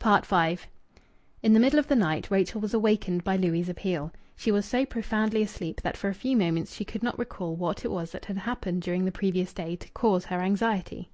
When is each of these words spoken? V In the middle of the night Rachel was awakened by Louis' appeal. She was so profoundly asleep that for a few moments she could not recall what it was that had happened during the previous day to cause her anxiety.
V 0.00 0.58
In 1.42 1.54
the 1.54 1.58
middle 1.58 1.80
of 1.80 1.88
the 1.88 1.96
night 1.96 2.30
Rachel 2.30 2.60
was 2.60 2.72
awakened 2.72 3.24
by 3.24 3.34
Louis' 3.34 3.68
appeal. 3.68 4.12
She 4.36 4.52
was 4.52 4.64
so 4.64 4.86
profoundly 4.86 5.42
asleep 5.42 5.80
that 5.80 5.96
for 5.96 6.08
a 6.08 6.14
few 6.14 6.36
moments 6.36 6.72
she 6.72 6.84
could 6.84 7.02
not 7.02 7.18
recall 7.18 7.56
what 7.56 7.84
it 7.84 7.90
was 7.90 8.12
that 8.12 8.26
had 8.26 8.36
happened 8.38 8.82
during 8.82 9.04
the 9.06 9.10
previous 9.10 9.52
day 9.52 9.74
to 9.74 9.90
cause 9.90 10.26
her 10.26 10.40
anxiety. 10.40 11.10